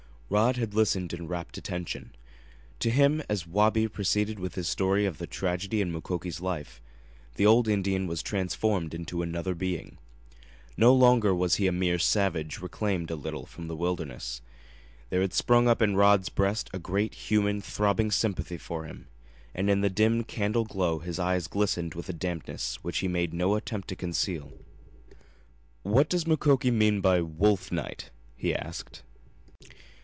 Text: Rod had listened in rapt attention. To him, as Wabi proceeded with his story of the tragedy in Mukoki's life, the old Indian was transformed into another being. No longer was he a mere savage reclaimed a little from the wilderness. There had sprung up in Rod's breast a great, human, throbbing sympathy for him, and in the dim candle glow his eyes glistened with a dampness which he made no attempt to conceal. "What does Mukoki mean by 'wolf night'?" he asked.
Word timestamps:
Rod 0.33 0.55
had 0.55 0.73
listened 0.73 1.11
in 1.11 1.27
rapt 1.27 1.57
attention. 1.57 2.15
To 2.79 2.89
him, 2.89 3.21
as 3.27 3.45
Wabi 3.45 3.89
proceeded 3.89 4.39
with 4.39 4.55
his 4.55 4.69
story 4.69 5.05
of 5.05 5.17
the 5.17 5.27
tragedy 5.27 5.81
in 5.81 5.91
Mukoki's 5.91 6.39
life, 6.39 6.81
the 7.35 7.45
old 7.45 7.67
Indian 7.67 8.07
was 8.07 8.23
transformed 8.23 8.93
into 8.93 9.21
another 9.23 9.53
being. 9.53 9.97
No 10.77 10.93
longer 10.93 11.35
was 11.35 11.55
he 11.55 11.67
a 11.67 11.73
mere 11.73 11.99
savage 11.99 12.61
reclaimed 12.61 13.11
a 13.11 13.17
little 13.17 13.45
from 13.45 13.67
the 13.67 13.75
wilderness. 13.75 14.41
There 15.09 15.19
had 15.19 15.33
sprung 15.33 15.67
up 15.67 15.81
in 15.81 15.97
Rod's 15.97 16.29
breast 16.29 16.69
a 16.73 16.79
great, 16.79 17.13
human, 17.13 17.59
throbbing 17.59 18.09
sympathy 18.09 18.57
for 18.57 18.85
him, 18.85 19.07
and 19.53 19.69
in 19.69 19.81
the 19.81 19.89
dim 19.89 20.23
candle 20.23 20.63
glow 20.63 20.99
his 20.99 21.19
eyes 21.19 21.47
glistened 21.49 21.93
with 21.93 22.07
a 22.07 22.13
dampness 22.13 22.81
which 22.85 22.99
he 22.99 23.09
made 23.09 23.33
no 23.33 23.55
attempt 23.55 23.89
to 23.89 23.97
conceal. 23.97 24.53
"What 25.83 26.07
does 26.07 26.25
Mukoki 26.25 26.71
mean 26.71 27.01
by 27.01 27.19
'wolf 27.19 27.69
night'?" 27.69 28.11
he 28.37 28.55
asked. 28.55 29.03